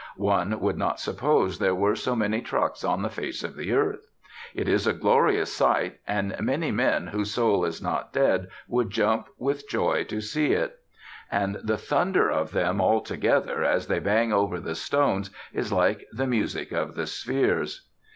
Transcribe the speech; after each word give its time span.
One 0.17 0.59
would 0.61 0.79
not 0.79 0.99
suppose 0.99 1.59
there 1.59 1.75
were 1.75 1.95
so 1.95 2.15
many 2.15 2.41
trucks 2.41 2.83
on 2.83 3.03
the 3.03 3.09
face 3.11 3.43
of 3.43 3.55
the 3.55 3.71
earth. 3.73 4.09
It 4.55 4.67
is 4.67 4.87
a 4.87 4.93
glorious 4.93 5.53
sight, 5.53 5.99
and 6.07 6.33
any 6.49 6.71
man 6.71 7.05
whose 7.05 7.29
soul 7.35 7.65
is 7.65 7.83
not 7.83 8.11
dead 8.11 8.47
should 8.67 8.89
jump 8.89 9.27
with 9.37 9.69
joy 9.69 10.03
to 10.05 10.19
see 10.19 10.53
it. 10.53 10.79
And 11.31 11.57
the 11.63 11.77
thunder 11.77 12.31
of 12.31 12.51
them 12.51 12.81
altogether 12.81 13.63
as 13.63 13.85
they 13.85 13.99
bang 13.99 14.33
over 14.33 14.59
the 14.59 14.73
stones 14.73 15.29
is 15.53 15.71
like 15.71 16.07
the 16.11 16.25
music 16.25 16.71
of 16.71 16.95
the 16.95 17.05
spheres. 17.05 17.87